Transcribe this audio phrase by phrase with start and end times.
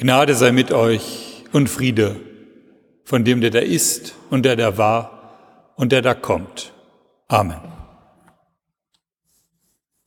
[0.00, 2.20] Gnade sei mit euch und Friede
[3.02, 6.72] von dem, der da ist und der da war und der da kommt.
[7.26, 7.60] Amen.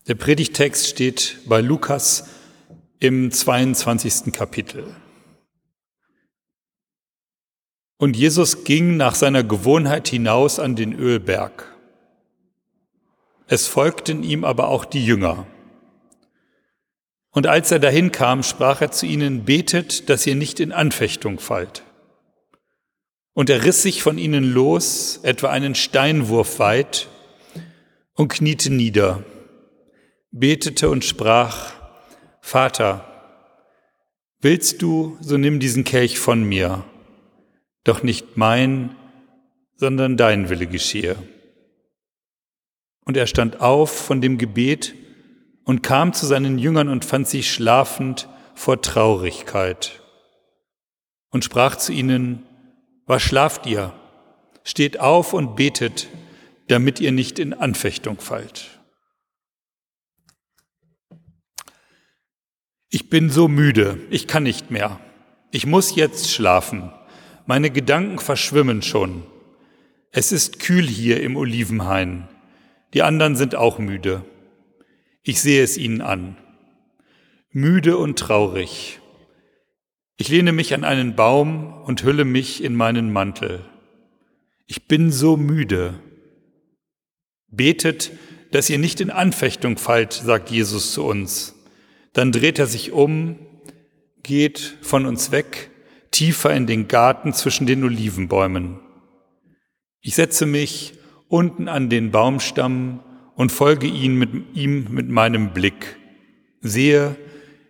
[0.08, 2.30] Der Predigtext steht bei Lukas
[3.00, 4.32] im 22.
[4.32, 4.96] Kapitel.
[7.98, 11.68] Und Jesus ging nach seiner Gewohnheit hinaus an den Ölberg.
[13.48, 15.46] Es folgten ihm aber auch die Jünger.
[17.32, 21.40] Und als er dahin kam, sprach er zu ihnen, betet, dass ihr nicht in Anfechtung
[21.40, 21.84] fallt.
[23.34, 27.08] Und er riss sich von ihnen los, etwa einen Steinwurf weit,
[28.14, 29.24] und kniete nieder,
[30.32, 31.74] betete und sprach,
[32.42, 33.06] Vater,
[34.42, 36.84] willst du, so nimm diesen Kelch von mir,
[37.84, 38.96] doch nicht mein,
[39.78, 41.16] sondern dein Wille geschehe.
[43.06, 44.94] Und er stand auf von dem Gebet,
[45.64, 50.02] und kam zu seinen Jüngern und fand sie schlafend vor Traurigkeit
[51.30, 52.46] und sprach zu ihnen,
[53.06, 53.94] was schlaft ihr?
[54.64, 56.08] Steht auf und betet,
[56.68, 58.80] damit ihr nicht in Anfechtung fallt.
[62.90, 65.00] Ich bin so müde, ich kann nicht mehr.
[65.52, 66.92] Ich muss jetzt schlafen.
[67.46, 69.24] Meine Gedanken verschwimmen schon.
[70.12, 72.28] Es ist kühl hier im Olivenhain.
[72.94, 74.24] Die anderen sind auch müde.
[75.24, 76.38] Ich sehe es ihnen an.
[77.52, 79.00] Müde und traurig.
[80.18, 83.64] Ich lehne mich an einen Baum und hülle mich in meinen Mantel.
[84.66, 86.00] Ich bin so müde.
[87.50, 88.12] Betet,
[88.52, 91.56] dass ihr nicht in Anfechtung fallt, sagt Jesus zu uns.
[92.14, 93.38] Dann dreht er sich um,
[94.24, 95.70] geht von uns weg,
[96.10, 98.80] tiefer in den Garten zwischen den Olivenbäumen.
[100.02, 100.94] Ich setze mich
[101.28, 103.04] unten an den Baumstamm
[103.36, 105.98] und folge ihn mit, ihm mit meinem Blick,
[106.62, 107.16] sehe,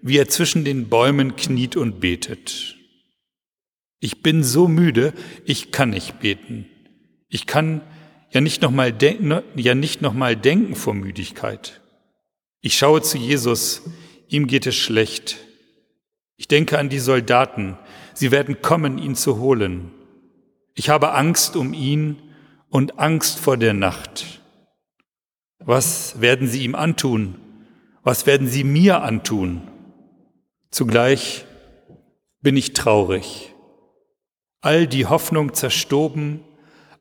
[0.02, 2.78] wie er zwischen den Bäumen kniet und betet.
[4.00, 5.14] Ich bin so müde,
[5.46, 6.68] ich kann nicht beten.
[7.30, 7.82] Ich kann
[8.32, 8.94] ja nicht noch mal,
[9.56, 11.82] ja nicht noch mal denken vor Müdigkeit.
[12.62, 13.84] Ich schaue zu Jesus,
[14.28, 15.38] ihm geht es schlecht.
[16.36, 17.78] Ich denke an die Soldaten,
[18.14, 19.92] sie werden kommen, ihn zu holen.
[20.74, 22.18] Ich habe Angst um ihn
[22.70, 24.41] und Angst vor der Nacht.
[25.66, 27.36] Was werden sie ihm antun?
[28.04, 29.62] Was werden sie mir antun?
[30.72, 31.46] Zugleich
[32.42, 33.54] bin ich traurig.
[34.62, 36.42] All die Hoffnung zerstoben,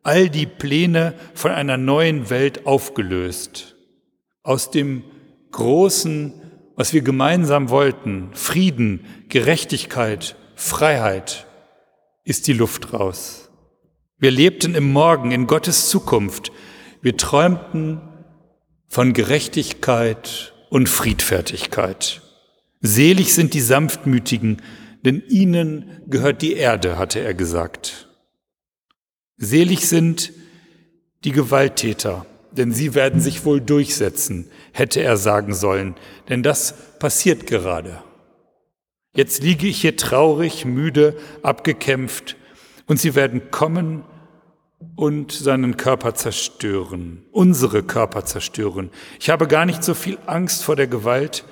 [0.02, 3.76] all die Pläne von einer neuen Welt aufgelöst.
[4.42, 5.04] Aus dem
[5.52, 6.34] Großen,
[6.76, 11.46] was wir gemeinsam wollten, Frieden, Gerechtigkeit, Freiheit,
[12.24, 13.50] ist die Luft raus.
[14.18, 16.52] Wir lebten im Morgen, in Gottes Zukunft.
[17.00, 18.02] Wir träumten
[18.90, 22.22] von Gerechtigkeit und Friedfertigkeit.
[22.80, 24.60] Selig sind die Sanftmütigen,
[25.04, 28.08] denn ihnen gehört die Erde, hatte er gesagt.
[29.36, 30.32] Selig sind
[31.22, 35.94] die Gewalttäter, denn sie werden sich wohl durchsetzen, hätte er sagen sollen,
[36.28, 38.02] denn das passiert gerade.
[39.14, 42.36] Jetzt liege ich hier traurig, müde, abgekämpft,
[42.86, 44.02] und sie werden kommen
[44.96, 48.90] und seinen Körper zerstören, unsere Körper zerstören.
[49.18, 51.44] Ich habe gar nicht so viel Angst vor der Gewalt,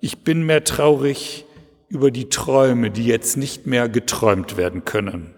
[0.00, 1.46] ich bin mehr traurig
[1.88, 5.34] über die Träume, die jetzt nicht mehr geträumt werden können.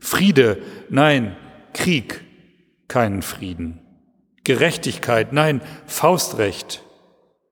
[0.00, 1.36] Friede, nein,
[1.72, 2.22] Krieg,
[2.88, 3.80] keinen Frieden.
[4.44, 6.82] Gerechtigkeit, nein, Faustrecht.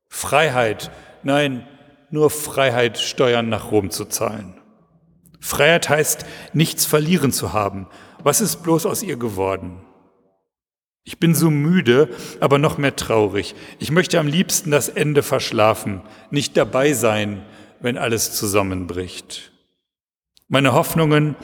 [0.08, 0.90] Freiheit,
[1.22, 1.66] nein,
[2.10, 4.59] nur Freiheit, Steuern nach Rom zu zahlen.
[5.40, 7.86] Freiheit heißt, nichts verlieren zu haben,
[8.22, 9.80] was ist bloß aus ihr geworden?
[11.04, 13.54] Ich bin so müde, aber noch mehr traurig.
[13.78, 17.42] Ich möchte am liebsten das Ende verschlafen, nicht dabei sein,
[17.80, 19.52] wenn alles zusammenbricht.
[20.48, 21.36] Meine Hoffnungen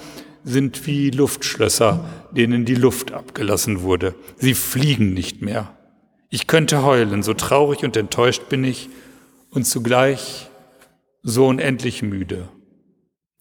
[0.44, 4.14] sind wie Luftschlösser, denen die Luft abgelassen wurde.
[4.36, 5.76] Sie fliegen nicht mehr.
[6.28, 8.88] Ich könnte heulen, so traurig und enttäuscht bin ich
[9.50, 10.50] und zugleich
[11.22, 12.48] so unendlich müde.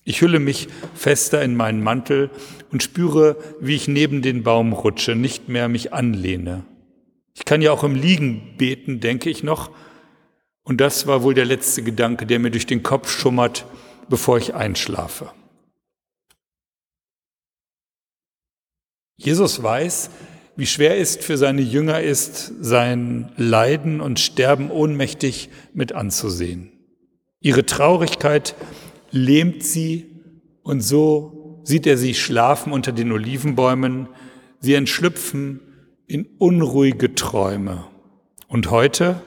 [0.08, 2.30] Ich hülle mich fester in meinen Mantel
[2.72, 6.64] und spüre, wie ich neben den Baum rutsche, nicht mehr mich anlehne.
[7.34, 9.72] Ich kann ja auch im Liegen beten, denke ich noch.
[10.64, 13.66] Und das war wohl der letzte Gedanke, der mir durch den Kopf schummert,
[14.08, 15.32] bevor ich einschlafe.
[19.18, 20.12] Jesus weiß,
[20.56, 26.72] wie schwer es für seine Jünger ist, sein Leiden und Sterben ohnmächtig mit anzusehen.
[27.40, 28.56] Ihre Traurigkeit
[29.16, 30.06] lähmt sie
[30.62, 34.10] und so sieht er sie schlafen unter den Olivenbäumen.
[34.60, 35.62] Sie entschlüpfen
[36.06, 37.86] in unruhige Träume.
[38.48, 39.22] Und heute,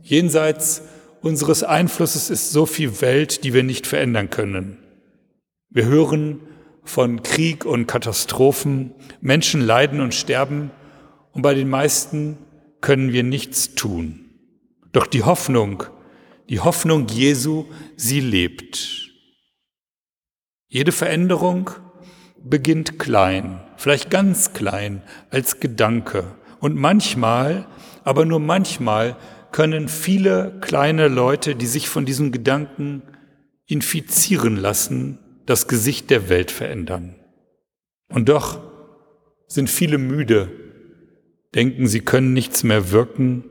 [0.00, 0.82] jenseits
[1.20, 4.78] unseres Einflusses ist so viel Welt, die wir nicht verändern können.
[5.68, 6.40] Wir hören
[6.84, 10.70] von Krieg und Katastrophen, Menschen leiden und sterben
[11.32, 12.38] und bei den meisten
[12.80, 14.20] können wir nichts tun.
[14.92, 15.84] Doch die Hoffnung,
[16.48, 17.66] die Hoffnung Jesu,
[17.96, 19.10] sie lebt.
[20.68, 21.70] Jede Veränderung
[22.42, 26.36] beginnt klein, vielleicht ganz klein, als Gedanke.
[26.60, 27.66] Und manchmal,
[28.04, 29.16] aber nur manchmal,
[29.52, 33.02] können viele kleine Leute, die sich von diesem Gedanken
[33.66, 37.16] infizieren lassen, das Gesicht der Welt verändern.
[38.08, 38.60] Und doch
[39.48, 40.50] sind viele müde,
[41.54, 43.44] denken, sie können nichts mehr wirken,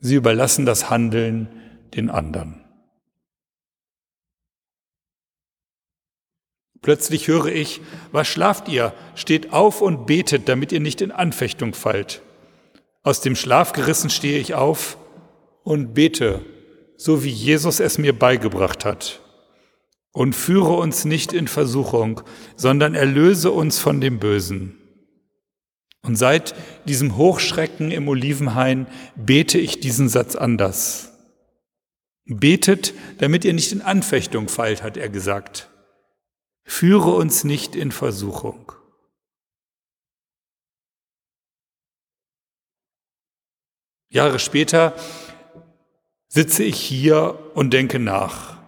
[0.00, 1.48] sie überlassen das Handeln
[1.94, 2.64] den anderen.
[6.82, 8.94] Plötzlich höre ich, was schlaft ihr?
[9.14, 12.22] Steht auf und betet, damit ihr nicht in Anfechtung fallt.
[13.02, 14.96] Aus dem Schlaf gerissen stehe ich auf
[15.62, 16.44] und bete,
[16.96, 19.20] so wie Jesus es mir beigebracht hat.
[20.12, 22.22] Und führe uns nicht in Versuchung,
[22.56, 24.76] sondern erlöse uns von dem Bösen.
[26.02, 26.54] Und seit
[26.86, 28.86] diesem Hochschrecken im Olivenhain
[29.16, 31.09] bete ich diesen Satz anders.
[32.38, 35.68] Betet, damit ihr nicht in Anfechtung fallt, hat er gesagt.
[36.62, 38.72] Führe uns nicht in Versuchung.
[44.08, 44.94] Jahre später
[46.28, 48.58] sitze ich hier und denke nach.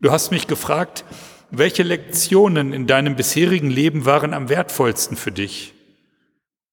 [0.00, 1.04] Du hast mich gefragt,
[1.50, 5.74] welche Lektionen in deinem bisherigen Leben waren am wertvollsten für dich?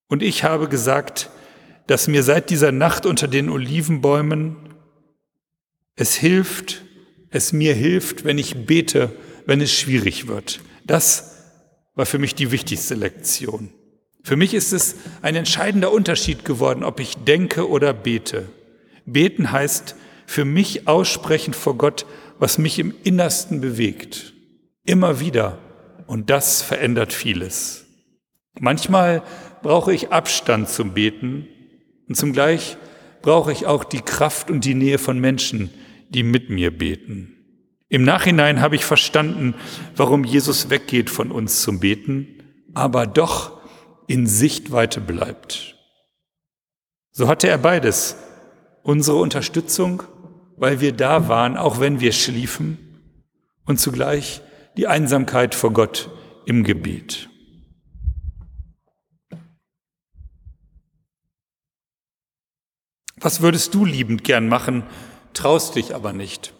[0.08, 1.32] Und ich habe gesagt,
[1.88, 4.69] dass mir seit dieser Nacht unter den Olivenbäumen
[6.00, 6.84] es hilft,
[7.30, 9.12] es mir hilft, wenn ich bete
[9.50, 10.60] wenn es schwierig wird.
[10.86, 11.38] Das
[11.96, 13.74] war für mich die wichtigste Lektion.
[14.24, 18.48] Für mich ist es ein entscheidender Unterschied geworden, ob ich denke oder bete.
[19.08, 19.96] Beten heißt
[20.28, 22.06] für mich aussprechen vor Gott,
[22.38, 24.36] was mich im Innersten bewegt.
[24.86, 25.58] Immer wieder.
[26.06, 27.88] Und das verändert vieles.
[28.60, 29.24] Manchmal
[29.64, 31.48] brauche ich Abstand zum Beten
[32.08, 32.78] und zugleich
[33.24, 35.72] brauche ich auch die Kraft und die Nähe von Menschen,
[36.10, 37.36] die mit mir beten.
[37.88, 39.56] Im Nachhinein habe ich verstanden,
[39.96, 43.60] warum Jesus weggeht von uns zum Beten, aber doch
[44.08, 45.76] in Sichtweite bleibt.
[47.12, 48.16] So hatte er beides.
[48.84, 50.04] Unsere Unterstützung,
[50.56, 52.78] weil wir da waren, auch wenn wir schliefen,
[53.66, 54.42] und zugleich
[54.78, 56.10] die Einsamkeit vor Gott
[56.46, 57.30] im Gebet.
[63.18, 64.84] Was würdest du liebend gern machen,
[65.34, 66.54] traust dich aber nicht?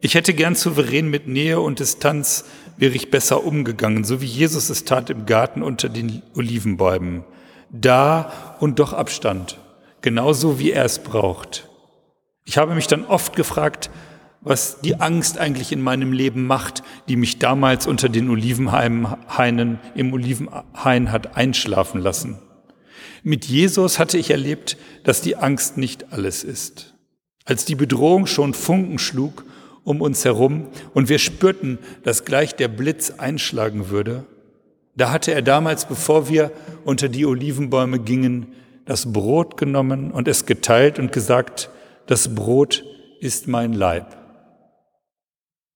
[0.00, 2.44] Ich hätte gern souverän mit Nähe und Distanz
[2.76, 7.24] wäre ich besser umgegangen, so wie Jesus es tat im Garten unter den Olivenbäumen.
[7.70, 9.58] Da und doch Abstand,
[10.02, 11.68] genauso wie er es braucht.
[12.44, 13.90] Ich habe mich dann oft gefragt,
[14.40, 20.12] was die Angst eigentlich in meinem Leben macht, die mich damals unter den Olivenhainen im
[20.12, 22.38] Olivenhain hat einschlafen lassen.
[23.24, 26.94] Mit Jesus hatte ich erlebt, dass die Angst nicht alles ist.
[27.46, 29.44] Als die Bedrohung schon Funken schlug
[29.84, 34.24] um uns herum und wir spürten, dass gleich der Blitz einschlagen würde,
[34.96, 36.50] da hatte er damals, bevor wir
[36.84, 38.48] unter die Olivenbäume gingen,
[38.84, 41.70] das Brot genommen und es geteilt und gesagt,
[42.06, 42.84] das Brot
[43.20, 44.16] ist mein Leib.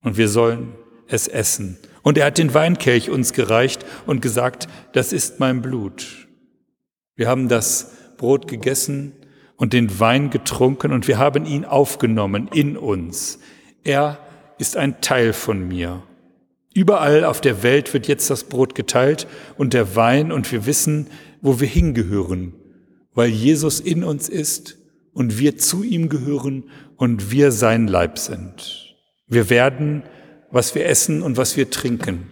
[0.02, 0.74] Und wir sollen
[1.06, 1.78] es essen.
[2.02, 6.28] Und er hat den Weinkelch uns gereicht und gesagt, das ist mein Blut.
[7.14, 9.12] Wir haben das Brot gegessen
[9.60, 13.40] und den Wein getrunken und wir haben ihn aufgenommen in uns.
[13.84, 14.18] Er
[14.56, 16.02] ist ein Teil von mir.
[16.72, 19.26] Überall auf der Welt wird jetzt das Brot geteilt
[19.58, 21.08] und der Wein und wir wissen,
[21.42, 22.54] wo wir hingehören,
[23.12, 24.78] weil Jesus in uns ist
[25.12, 28.96] und wir zu ihm gehören und wir sein Leib sind.
[29.26, 30.04] Wir werden,
[30.50, 32.28] was wir essen und was wir trinken,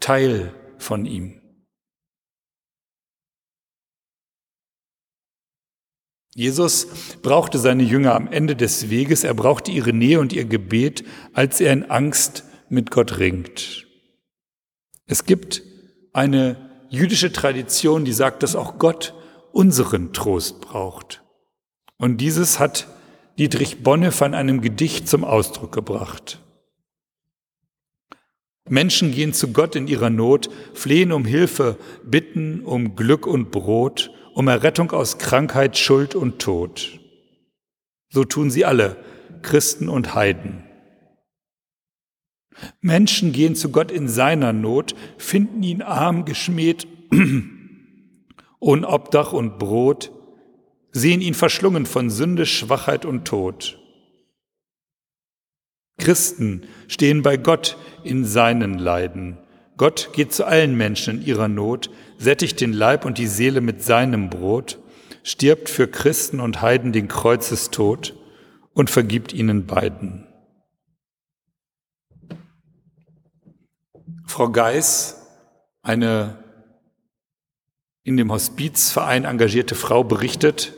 [0.00, 1.39] Teil von ihm.
[6.34, 6.86] Jesus
[7.22, 11.60] brauchte seine Jünger am Ende des Weges, er brauchte ihre Nähe und ihr Gebet, als
[11.60, 13.86] er in Angst mit Gott ringt.
[15.06, 15.62] Es gibt
[16.12, 19.14] eine jüdische Tradition, die sagt, dass auch Gott
[19.52, 21.22] unseren Trost braucht.
[21.96, 22.86] Und dieses hat
[23.38, 26.40] Dietrich Bonne von einem Gedicht zum Ausdruck gebracht.
[28.68, 34.12] Menschen gehen zu Gott in ihrer Not, flehen um Hilfe, bitten um Glück und Brot
[34.34, 37.00] um Errettung aus Krankheit, Schuld und Tod.
[38.10, 38.96] So tun sie alle,
[39.42, 40.64] Christen und Heiden.
[42.80, 46.86] Menschen gehen zu Gott in seiner Not, finden ihn arm, geschmäht,
[48.60, 50.12] ohne Obdach und Brot,
[50.92, 53.78] sehen ihn verschlungen von Sünde, Schwachheit und Tod.
[55.98, 59.38] Christen stehen bei Gott in seinen Leiden.
[59.80, 63.82] Gott geht zu allen Menschen in ihrer Not, sättigt den Leib und die Seele mit
[63.82, 64.78] seinem Brot,
[65.22, 68.14] stirbt für Christen und Heiden den Kreuzestod
[68.74, 70.26] und vergibt ihnen beiden.
[74.26, 75.26] Frau Geis,
[75.80, 76.44] eine
[78.02, 80.74] in dem Hospizverein engagierte Frau, berichtet,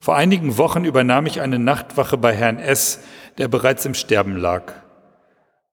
[0.00, 3.00] vor einigen Wochen übernahm ich eine Nachtwache bei Herrn S.,
[3.36, 4.85] der bereits im Sterben lag.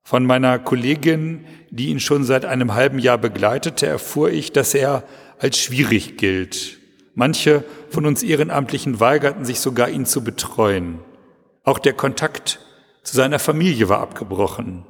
[0.03, 5.03] Von meiner Kollegin, die ihn schon seit einem halben Jahr begleitete, erfuhr ich, dass er
[5.39, 6.77] als schwierig gilt.
[7.15, 10.99] Manche von uns Ehrenamtlichen weigerten sich sogar, ihn zu betreuen.
[11.63, 12.59] Auch der Kontakt
[13.03, 14.85] zu seiner Familie war abgebrochen.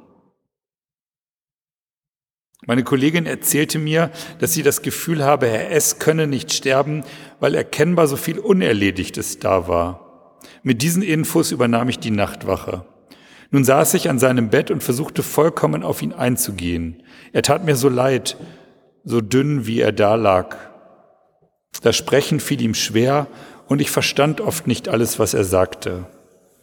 [2.66, 5.98] Meine Kollegin erzählte mir, dass sie das Gefühl habe, Herr S.
[5.98, 7.04] könne nicht sterben,
[7.38, 10.40] weil erkennbar so viel Unerledigtes da war.
[10.62, 12.86] Mit diesen Infos übernahm ich die Nachtwache.
[13.54, 17.04] Nun saß ich an seinem Bett und versuchte vollkommen auf ihn einzugehen.
[17.32, 18.36] Er tat mir so leid,
[19.04, 20.56] so dünn, wie er da lag.
[21.80, 23.28] Das Sprechen fiel ihm schwer
[23.68, 26.06] und ich verstand oft nicht alles, was er sagte.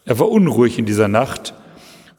[0.03, 1.53] Er war unruhig in dieser Nacht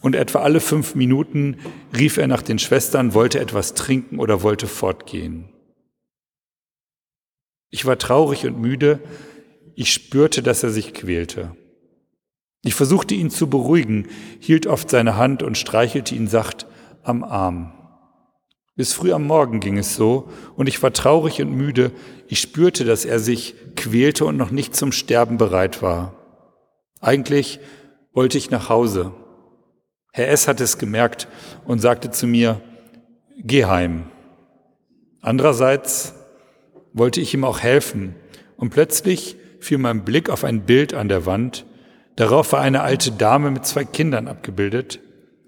[0.01, 1.59] und etwa alle fünf Minuten
[1.95, 5.51] rief er nach den Schwestern, wollte etwas trinken oder wollte fortgehen.
[7.69, 9.01] Ich war traurig und müde,
[9.75, 11.55] ich spürte, dass er sich quälte.
[12.63, 16.67] Ich versuchte ihn zu beruhigen, hielt oft seine Hand und streichelte ihn sacht
[17.03, 17.73] am Arm.
[18.75, 21.91] Bis früh am Morgen ging es so, und ich war traurig und müde,
[22.29, 26.15] ich spürte, dass er sich quälte und noch nicht zum Sterben bereit war.
[27.01, 27.61] Eigentlich
[28.15, 29.13] wollte ich nach Hause.
[30.13, 30.49] Herr S.
[30.49, 31.29] hat es gemerkt
[31.65, 32.61] und sagte zu mir,
[33.39, 34.05] geh heim.
[35.21, 36.15] Andererseits
[36.93, 38.15] wollte ich ihm auch helfen
[38.57, 41.67] und plötzlich fiel mein Blick auf ein Bild an der Wand.
[42.17, 45.01] Darauf war eine alte Dame mit zwei Kindern abgebildet.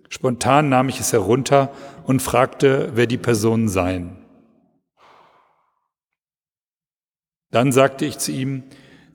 [0.09, 1.71] Spontan nahm ich es herunter
[2.05, 4.17] und fragte, wer die Personen seien.
[7.51, 8.65] Dann sagte ich zu ihm,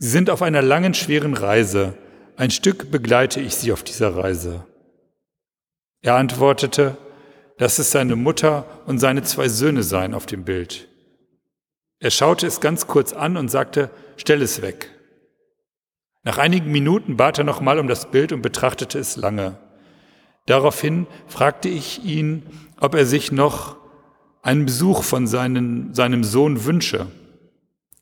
[0.02, 1.94] Sie sind auf einer langen, schweren Reise.
[2.38, 4.66] Ein Stück begleite ich Sie auf dieser Reise.
[6.02, 6.98] Er antwortete,
[7.58, 10.88] dass es seine Mutter und seine zwei Söhne seien auf dem Bild.
[12.00, 14.90] Er schaute es ganz kurz an und sagte, stell es weg.
[16.24, 19.58] Nach einigen Minuten bat er nochmal um das Bild und betrachtete es lange.
[20.46, 22.44] Daraufhin fragte ich ihn,
[22.80, 23.78] ob er sich noch
[24.42, 27.08] einen Besuch von seinen, seinem Sohn wünsche.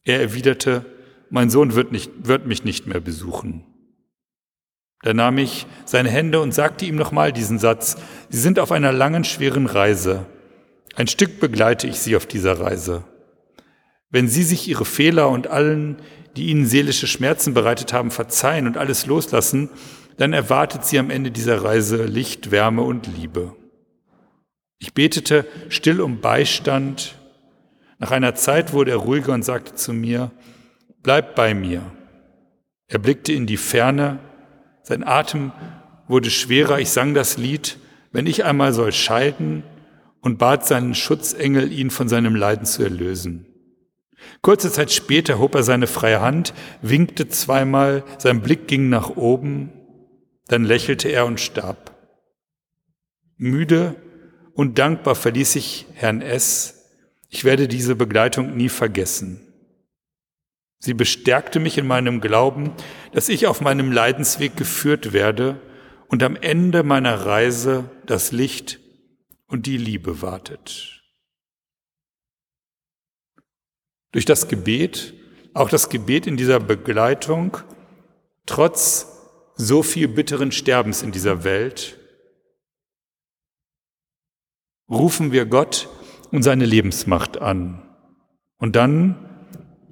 [0.03, 0.85] Er erwiderte,
[1.29, 3.65] mein Sohn wird, nicht, wird mich nicht mehr besuchen.
[5.01, 7.97] Da nahm ich seine Hände und sagte ihm nochmal diesen Satz,
[8.29, 10.25] Sie sind auf einer langen, schweren Reise.
[10.95, 13.03] Ein Stück begleite ich Sie auf dieser Reise.
[14.09, 15.97] Wenn Sie sich Ihre Fehler und allen,
[16.35, 19.69] die Ihnen seelische Schmerzen bereitet haben, verzeihen und alles loslassen,
[20.17, 23.55] dann erwartet Sie am Ende dieser Reise Licht, Wärme und Liebe.
[24.79, 27.15] Ich betete still um Beistand.
[27.99, 30.31] Nach einer Zeit wurde er ruhiger und sagte zu mir,
[31.03, 31.83] Bleib bei mir.
[32.87, 34.19] Er blickte in die Ferne
[34.87, 35.51] sein Atem
[36.07, 36.79] wurde schwerer.
[36.79, 37.77] Ich sang das Lied,
[38.13, 39.63] wenn ich einmal soll scheiden
[40.21, 43.45] und bat seinen Schutzengel, ihn von seinem Leiden zu erlösen.
[44.41, 49.71] Kurze Zeit später hob er seine freie Hand, winkte zweimal, sein Blick ging nach oben,
[50.47, 51.95] dann lächelte er und starb.
[53.37, 53.95] Müde
[54.53, 56.89] und dankbar verließ ich Herrn S.
[57.29, 59.41] Ich werde diese Begleitung nie vergessen.
[60.79, 62.71] Sie bestärkte mich in meinem Glauben,
[63.11, 65.59] dass ich auf meinem Leidensweg geführt werde
[66.07, 68.79] und am Ende meiner Reise das Licht
[69.47, 70.96] und die Liebe wartet.
[74.11, 75.13] Durch das Gebet,
[75.53, 77.57] auch das Gebet in dieser Begleitung,
[78.45, 79.07] trotz
[79.55, 81.97] so viel bitteren Sterbens in dieser Welt,
[84.89, 85.89] rufen wir Gott
[86.31, 87.83] und seine Lebensmacht an.
[88.57, 89.27] Und dann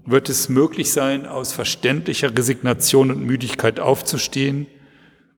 [0.05, 4.67] wird es möglich sein, aus verständlicher Resignation und Müdigkeit aufzustehen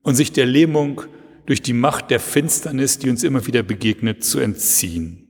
[0.02, 1.02] und sich der Lähmung
[1.46, 5.24] durch die Macht der Finsternis, die uns immer wieder begegnet, zu entziehen.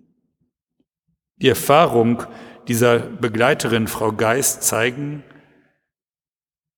[1.37, 2.25] Die Erfahrung
[2.69, 5.25] dieser Begleiterin, Frau Geist, zeigen,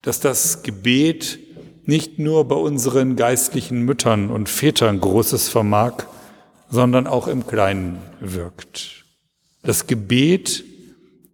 [0.02, 1.38] dass das Gebet
[1.84, 6.04] nicht nur bei unseren geistlichen Müttern und Vätern Großes vermag,
[6.70, 9.04] sondern auch im Kleinen wirkt.
[9.62, 10.64] Das Gebet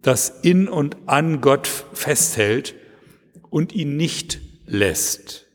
[0.07, 2.75] das in und an Gott festhält
[3.49, 5.47] und ihn nicht lässt,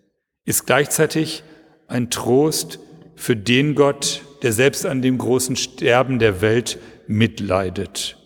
[0.45, 1.43] ist gleichzeitig
[1.87, 2.79] ein Trost
[3.17, 8.19] für den Gott, der selbst an dem großen Sterben der Welt mitleidet.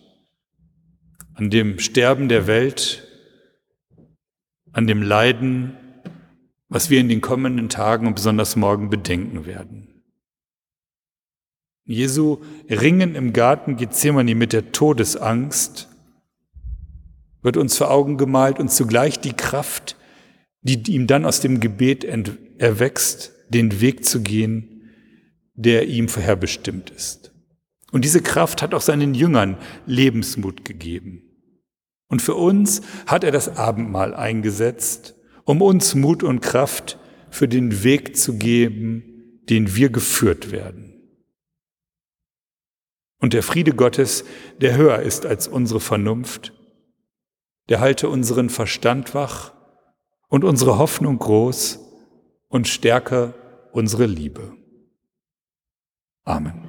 [1.37, 3.07] An dem Sterben der Welt,
[4.73, 5.77] an dem Leiden
[6.69, 10.03] was wir in den kommenden Tagen und besonders morgen bedenken werden.
[11.85, 15.87] Jesu Ringen im Garten Gethsemane mit der Todesangst
[17.41, 19.95] wird uns vor Augen gemalt und zugleich die Kraft,
[20.61, 24.91] die ihm dann aus dem Gebet erwächst, den Weg zu gehen,
[25.53, 27.31] der ihm vorherbestimmt ist.
[27.93, 31.26] Und diese Kraft hat auch seinen Jüngern Lebensmut gegeben.
[32.07, 36.97] Und für uns hat er das Abendmahl eingesetzt, um uns Mut und Kraft
[37.29, 40.87] für den Weg zu geben, den wir geführt werden.
[43.19, 44.25] Und der Friede Gottes,
[44.61, 46.53] der höher ist als unsere Vernunft,
[47.69, 49.53] der halte unseren Verstand wach
[50.29, 51.79] und unsere Hoffnung groß
[52.47, 53.33] und stärke
[53.71, 54.53] unsere Liebe.
[56.23, 56.66] Amen.